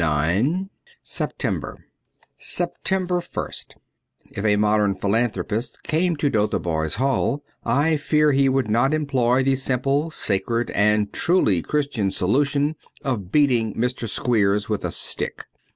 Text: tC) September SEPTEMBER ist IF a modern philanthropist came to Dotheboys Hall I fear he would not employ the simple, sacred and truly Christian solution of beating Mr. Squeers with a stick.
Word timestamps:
tC) 0.01 0.67
September 1.03 1.85
SEPTEMBER 2.39 3.19
ist 3.49 3.75
IF 4.31 4.43
a 4.43 4.55
modern 4.55 4.95
philanthropist 4.95 5.83
came 5.83 6.15
to 6.15 6.27
Dotheboys 6.31 6.95
Hall 6.95 7.43
I 7.63 7.97
fear 7.97 8.31
he 8.31 8.49
would 8.49 8.67
not 8.67 8.95
employ 8.95 9.43
the 9.43 9.53
simple, 9.55 10.09
sacred 10.09 10.71
and 10.71 11.13
truly 11.13 11.61
Christian 11.61 12.09
solution 12.09 12.77
of 13.03 13.31
beating 13.31 13.75
Mr. 13.75 14.09
Squeers 14.09 14.67
with 14.67 14.83
a 14.83 14.89
stick. 14.89 15.45